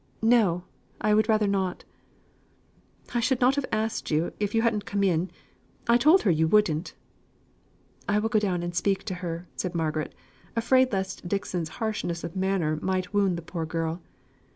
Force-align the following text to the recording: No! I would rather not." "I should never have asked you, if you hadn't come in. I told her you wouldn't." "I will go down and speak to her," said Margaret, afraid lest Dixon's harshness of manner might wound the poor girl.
No! 0.23 0.63
I 0.99 1.13
would 1.13 1.29
rather 1.29 1.45
not." 1.45 1.83
"I 3.13 3.19
should 3.19 3.39
never 3.39 3.53
have 3.53 3.67
asked 3.71 4.09
you, 4.09 4.33
if 4.39 4.55
you 4.55 4.63
hadn't 4.63 4.87
come 4.87 5.03
in. 5.03 5.29
I 5.87 5.97
told 5.97 6.23
her 6.23 6.31
you 6.31 6.47
wouldn't." 6.47 6.95
"I 8.09 8.17
will 8.17 8.29
go 8.29 8.39
down 8.39 8.63
and 8.63 8.75
speak 8.75 9.03
to 9.03 9.13
her," 9.21 9.47
said 9.55 9.75
Margaret, 9.75 10.15
afraid 10.55 10.91
lest 10.91 11.27
Dixon's 11.27 11.69
harshness 11.77 12.23
of 12.23 12.35
manner 12.35 12.79
might 12.81 13.13
wound 13.13 13.37
the 13.37 13.43
poor 13.43 13.67
girl. 13.67 14.01